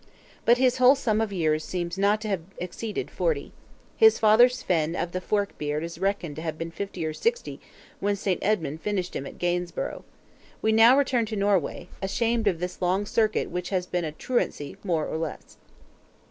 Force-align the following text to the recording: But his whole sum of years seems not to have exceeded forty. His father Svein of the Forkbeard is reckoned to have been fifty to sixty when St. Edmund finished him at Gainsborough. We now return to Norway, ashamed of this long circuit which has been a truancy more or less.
But 0.45 0.57
his 0.57 0.77
whole 0.77 0.95
sum 0.95 1.21
of 1.21 1.31
years 1.31 1.63
seems 1.63 1.95
not 1.95 2.21
to 2.21 2.27
have 2.27 2.41
exceeded 2.57 3.11
forty. 3.11 3.51
His 3.95 4.17
father 4.17 4.49
Svein 4.49 4.95
of 4.95 5.11
the 5.11 5.21
Forkbeard 5.21 5.83
is 5.83 5.99
reckoned 5.99 6.35
to 6.37 6.41
have 6.41 6.57
been 6.57 6.71
fifty 6.71 7.03
to 7.05 7.13
sixty 7.13 7.61
when 7.99 8.15
St. 8.15 8.39
Edmund 8.43 8.81
finished 8.81 9.15
him 9.15 9.27
at 9.27 9.37
Gainsborough. 9.37 10.03
We 10.59 10.71
now 10.71 10.97
return 10.97 11.27
to 11.27 11.35
Norway, 11.35 11.87
ashamed 12.01 12.47
of 12.47 12.59
this 12.59 12.81
long 12.81 13.05
circuit 13.05 13.51
which 13.51 13.69
has 13.69 13.85
been 13.85 14.03
a 14.03 14.11
truancy 14.11 14.75
more 14.83 15.05
or 15.07 15.17
less. 15.17 15.57